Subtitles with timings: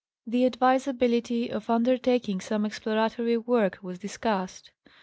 [0.25, 4.71] The advisability of undertaking some exploratory work was discussed.